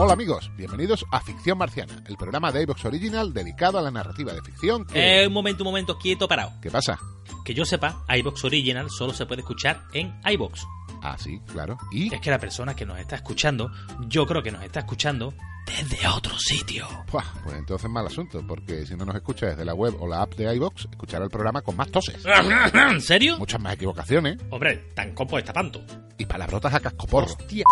[0.00, 4.32] Hola amigos, bienvenidos a Ficción Marciana, el programa de iVox Original dedicado a la narrativa
[4.32, 5.22] de ficción que...
[5.22, 6.52] Eh, un momento, un momento, quieto, parado.
[6.62, 7.00] ¿Qué pasa?
[7.44, 10.68] Que yo sepa, iBox Original solo se puede escuchar en iBox.
[11.02, 11.76] Ah, sí, claro.
[11.90, 12.14] ¿Y?
[12.14, 13.72] Es que la persona que nos está escuchando,
[14.06, 15.34] yo creo que nos está escuchando
[15.66, 16.86] desde otro sitio.
[17.10, 17.24] Pues
[17.56, 20.54] entonces mal asunto, porque si no nos escucha desde la web o la app de
[20.54, 22.24] iVox, escuchará el programa con más toses,
[22.74, 23.36] ¿En serio?
[23.38, 25.82] muchas más equivocaciones Hombre, tan copo está panto.
[26.16, 27.26] y palabrotas a cascoporro.
[27.26, 27.64] Hostia,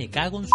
[0.00, 0.52] me cago en su...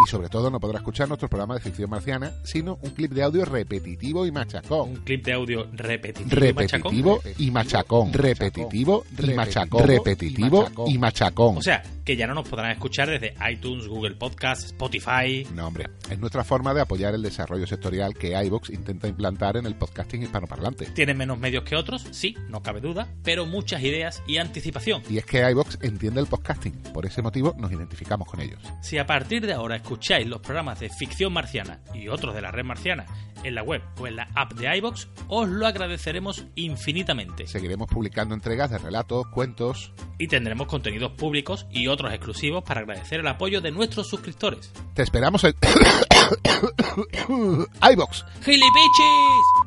[0.00, 3.22] Y sobre todo no podrá escuchar nuestro programa de ficción marciana, sino un clip de
[3.22, 4.90] audio repetitivo y machacón.
[4.90, 6.92] Un clip de audio repetitivo, y machacón.
[6.92, 8.12] Repetitivo y machacón.
[8.12, 9.86] Repetitivo y machacón.
[9.86, 11.58] Repetitivo y machacón.
[11.58, 15.46] O sea, que ya no nos podrán escuchar desde iTunes, Google Podcast, Spotify.
[15.54, 19.66] No, hombre, es nuestra forma de apoyar el desarrollo sectorial que iVox intenta implantar en
[19.66, 20.86] el podcasting hispanoparlante.
[20.86, 25.02] Tienen menos medios que otros, sí, no cabe duda, pero muchas ideas y anticipación.
[25.08, 28.60] Y es que iVox entiende el podcasting, por ese motivo nos identificamos con ellos.
[28.82, 32.50] Si a partir de ahora escucháis los programas de Ficción Marciana y otros de la
[32.50, 33.04] Red Marciana
[33.42, 37.46] en la web o en la app de iBox, os lo agradeceremos infinitamente.
[37.46, 39.92] Seguiremos publicando entregas de relatos, cuentos.
[40.18, 44.72] Y tendremos contenidos públicos y otros exclusivos para agradecer el apoyo de nuestros suscriptores.
[44.94, 45.52] Te esperamos en
[47.92, 48.24] iVox.
[48.42, 49.63] ¡Gilipichis!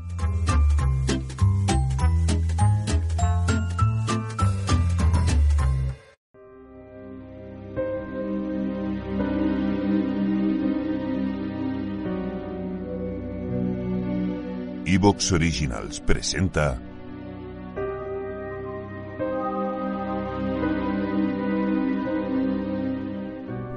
[14.88, 16.82] iVox Originals presenta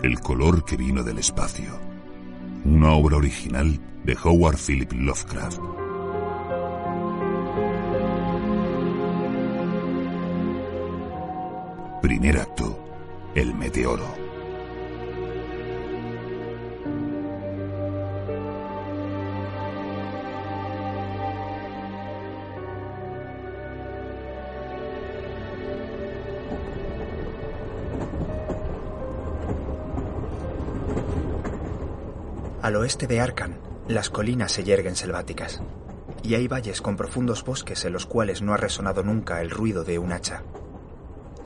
[0.05, 1.81] El color que vino del espacio.
[2.65, 5.61] Una obra original de Howard Philip Lovecraft.
[12.03, 12.79] Primer acto.
[13.35, 14.30] El meteoro.
[32.63, 33.55] Al oeste de Arkham,
[33.89, 35.63] las colinas se yerguen selváticas,
[36.23, 39.83] y hay valles con profundos bosques en los cuales no ha resonado nunca el ruido
[39.83, 40.43] de un hacha,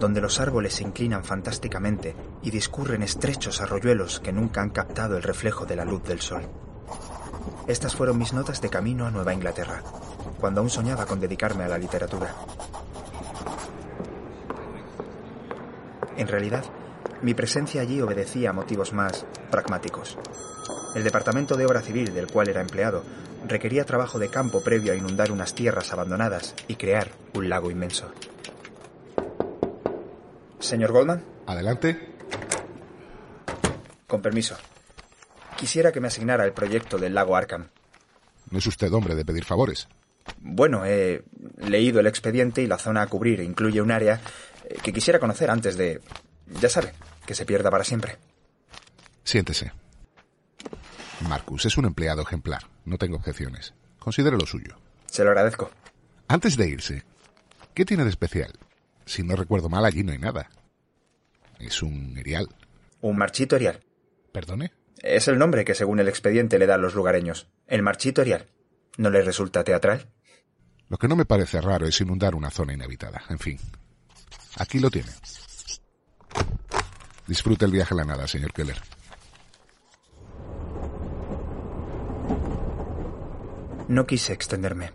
[0.00, 5.22] donde los árboles se inclinan fantásticamente y discurren estrechos arroyuelos que nunca han captado el
[5.22, 6.42] reflejo de la luz del sol.
[7.68, 9.84] Estas fueron mis notas de camino a Nueva Inglaterra,
[10.40, 12.34] cuando aún soñaba con dedicarme a la literatura.
[16.16, 16.64] En realidad,
[17.24, 20.18] mi presencia allí obedecía a motivos más pragmáticos.
[20.94, 23.02] El departamento de obra civil del cual era empleado
[23.48, 28.12] requería trabajo de campo previo a inundar unas tierras abandonadas y crear un lago inmenso.
[30.60, 32.14] Señor Goldman, Adelante.
[34.06, 34.56] con permiso.
[35.56, 37.68] Quisiera que me asignara el proyecto del lago Arkham.
[38.50, 39.88] No es usted hombre de pedir favores.
[40.38, 41.24] Bueno, he
[41.56, 44.20] leído el expediente y la zona a cubrir incluye un área
[44.68, 46.00] eh, que quisiera conocer antes de...
[46.60, 46.92] Ya sabe,
[47.26, 48.18] que se pierda para siempre.
[49.22, 49.72] Siéntese.
[51.28, 52.64] Marcus es un empleado ejemplar.
[52.84, 53.74] No tengo objeciones.
[53.98, 54.76] Considere lo suyo.
[55.06, 55.70] Se lo agradezco.
[56.28, 57.04] Antes de irse,
[57.72, 58.52] ¿qué tiene de especial?
[59.06, 60.50] Si no recuerdo mal, allí no hay nada.
[61.58, 62.48] Es un erial.
[63.00, 63.80] Un marchito erial.
[64.32, 64.72] ¿Perdone?
[64.98, 67.48] Es el nombre que según el expediente le dan los lugareños.
[67.66, 68.46] El marchito erial.
[68.96, 70.08] ¿No le resulta teatral?
[70.88, 73.22] Lo que no me parece raro es inundar una zona inhabitada.
[73.28, 73.58] En fin.
[74.56, 75.10] Aquí lo tiene.
[77.26, 78.80] Disfrute el viaje a la nada, señor Keller.
[83.88, 84.92] No quise extenderme,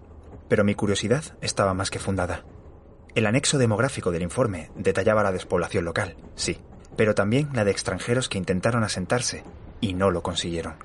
[0.47, 2.44] pero mi curiosidad estaba más que fundada.
[3.16, 6.59] El anexo demográfico del informe detallaba la despoblación local, sí,
[6.95, 9.43] pero también la de extranjeros que intentaron asentarse
[9.81, 10.76] y no lo consiguieron.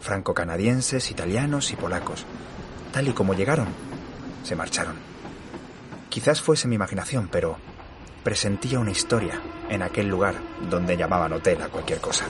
[0.00, 2.24] Franco-canadienses, italianos y polacos.
[2.92, 3.68] Tal y como llegaron,
[4.42, 4.96] se marcharon.
[6.08, 7.58] Quizás fuese mi imaginación, pero
[8.24, 9.40] presentía una historia
[9.70, 10.34] en aquel lugar
[10.70, 12.26] donde llamaban hotel a cualquier cosa.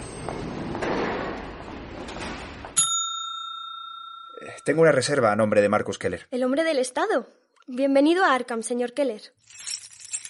[4.41, 6.27] Eh, Tengo una reserva a nombre de Marcus Keller.
[6.31, 7.27] El hombre del Estado.
[7.67, 9.23] Bienvenido a Arkham, señor Keller.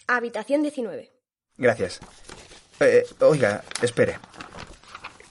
[0.07, 1.11] Habitación 19.
[1.57, 2.01] Gracias.
[2.81, 4.19] Eh, oiga, espere.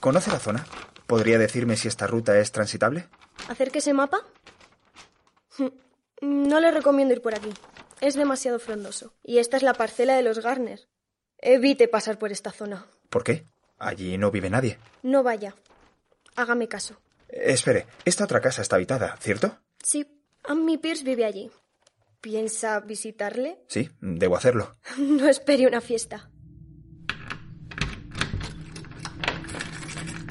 [0.00, 0.66] ¿Conoce la zona?
[1.06, 3.08] ¿Podría decirme si esta ruta es transitable?
[3.48, 4.22] ¿Acérquese mapa?
[6.20, 7.54] No le recomiendo ir por aquí.
[8.00, 9.14] Es demasiado frondoso.
[9.22, 10.80] Y esta es la parcela de los Garner.
[11.40, 12.86] Evite pasar por esta zona.
[13.08, 13.46] ¿Por qué?
[13.78, 14.78] Allí no vive nadie.
[15.02, 15.54] No vaya.
[16.36, 17.00] Hágame caso.
[17.28, 19.58] Eh, espere, esta otra casa está habitada, ¿cierto?
[19.82, 20.06] Sí,
[20.44, 21.50] Ammi Pierce vive allí.
[22.20, 23.60] ¿Piensa visitarle?
[23.68, 24.74] Sí, debo hacerlo.
[24.98, 26.30] No espere una fiesta.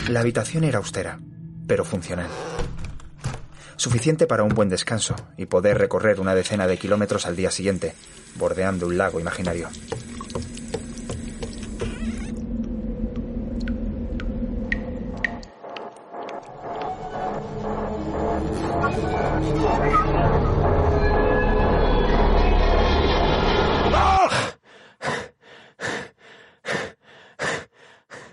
[0.09, 1.19] La habitación era austera,
[1.67, 2.29] pero funcional.
[3.75, 7.93] Suficiente para un buen descanso y poder recorrer una decena de kilómetros al día siguiente,
[8.35, 9.69] bordeando un lago imaginario.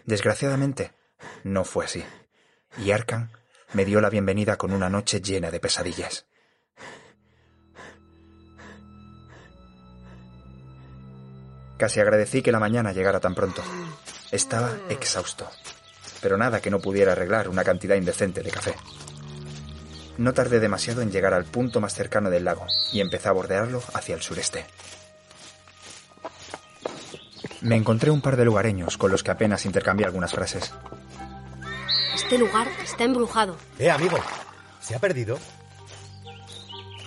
[0.04, 0.92] Desgraciadamente,
[1.44, 2.04] no fue así.
[2.78, 3.30] Y Arkan
[3.72, 6.26] me dio la bienvenida con una noche llena de pesadillas.
[11.78, 13.62] Casi agradecí que la mañana llegara tan pronto.
[14.30, 15.50] Estaba exhausto,
[16.20, 18.74] pero nada que no pudiera arreglar una cantidad indecente de café.
[20.18, 23.82] No tardé demasiado en llegar al punto más cercano del lago y empecé a bordearlo
[23.94, 24.64] hacia el sureste.
[27.64, 30.70] Me encontré un par de lugareños con los que apenas intercambié algunas frases.
[32.14, 33.56] Este lugar está embrujado.
[33.78, 34.18] Eh, amigo,
[34.82, 35.38] ¿se ha perdido?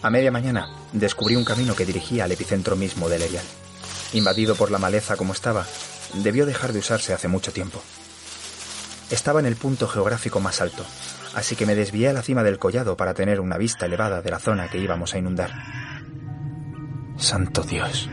[0.01, 3.45] A media mañana descubrí un camino que dirigía al epicentro mismo del Erial.
[4.13, 5.63] Invadido por la maleza como estaba,
[6.15, 7.79] debió dejar de usarse hace mucho tiempo.
[9.11, 10.83] Estaba en el punto geográfico más alto,
[11.35, 14.31] así que me desvié a la cima del collado para tener una vista elevada de
[14.31, 15.51] la zona que íbamos a inundar.
[17.15, 18.09] Santo Dios.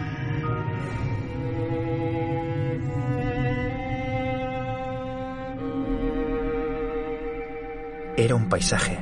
[8.25, 8.97] Era un paisaje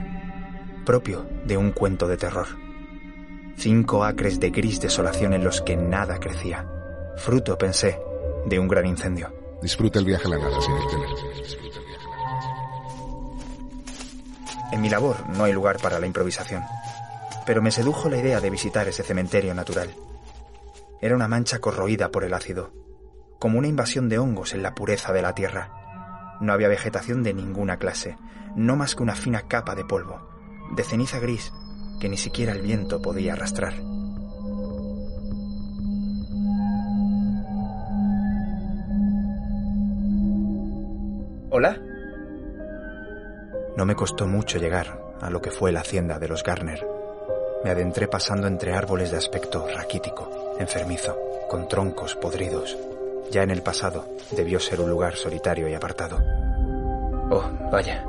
[0.85, 2.49] propio de un cuento de terror.
[3.57, 6.67] Cinco acres de gris desolación en los que nada crecía.
[7.19, 8.01] Fruto, pensé,
[8.47, 9.33] de un gran incendio.
[9.63, 10.81] Disfruta el viaje a la nada, señor.
[14.73, 16.65] En mi labor no hay lugar para la improvisación,
[17.47, 19.95] pero me sedujo la idea de visitar ese cementerio natural.
[21.01, 22.73] Era una mancha corroída por el ácido,
[23.39, 25.81] como una invasión de hongos en la pureza de la tierra.
[26.40, 28.17] No había vegetación de ninguna clase,
[28.56, 30.29] no más que una fina capa de polvo,
[30.75, 31.52] de ceniza gris,
[32.00, 33.75] que ni siquiera el viento podía arrastrar.
[41.50, 41.79] ¿Hola?
[43.76, 46.87] No me costó mucho llegar a lo que fue la hacienda de los Garner.
[47.62, 51.17] Me adentré pasando entre árboles de aspecto raquítico, enfermizo,
[51.49, 52.76] con troncos podridos.
[53.32, 56.23] Ya en el pasado debió ser un lugar solitario y apartado.
[57.31, 58.05] Oh, vaya.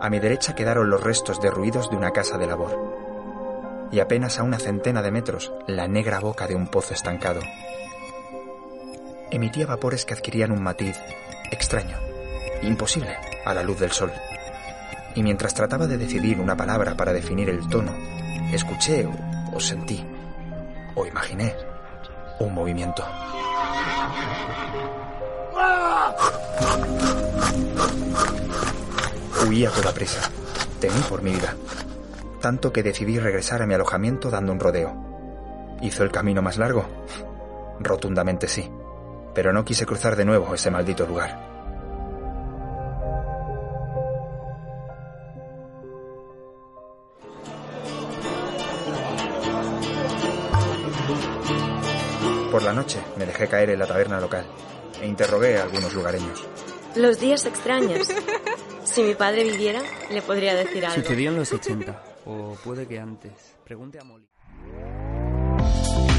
[0.00, 3.88] A mi derecha quedaron los restos derruidos de una casa de labor.
[3.90, 7.40] Y apenas a una centena de metros, la negra boca de un pozo estancado.
[9.32, 10.96] Emitía vapores que adquirían un matiz
[11.50, 11.98] extraño,
[12.62, 14.12] imposible a la luz del sol.
[15.16, 17.92] Y mientras trataba de decidir una palabra para definir el tono,
[18.52, 19.12] escuché o,
[19.52, 20.06] o sentí
[20.94, 21.56] o imaginé
[22.38, 23.04] un movimiento.
[29.46, 30.30] Huí a toda prisa.
[30.80, 31.54] Temí por mi vida.
[32.40, 34.94] Tanto que decidí regresar a mi alojamiento dando un rodeo.
[35.80, 36.86] ¿Hizo el camino más largo?
[37.80, 38.70] Rotundamente sí.
[39.34, 41.53] Pero no quise cruzar de nuevo ese maldito lugar.
[52.54, 54.46] Por la noche me dejé caer en la taberna local
[55.02, 56.46] e interrogué a algunos lugareños.
[56.94, 58.06] Los días extraños.
[58.84, 61.02] Si mi padre viviera, le podría decir algo.
[61.02, 63.32] Sucedió en los 80, o puede que antes.
[63.64, 64.28] Pregunte a Molly.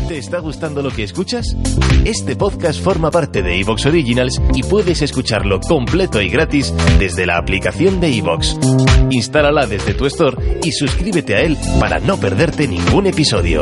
[0.10, 1.56] ¿Te está gustando lo que escuchas?
[2.04, 7.38] Este podcast forma parte de Evox Originals y puedes escucharlo completo y gratis desde la
[7.38, 8.58] aplicación de Evox.
[9.10, 13.62] Instálala desde tu store y suscríbete a él para no perderte ningún episodio.